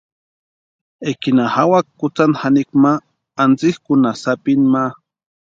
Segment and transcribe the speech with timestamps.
[1.09, 2.91] Ekinha jawaka kutsanta janikwa ma
[3.41, 4.83] antsïkʼunha sapini ma.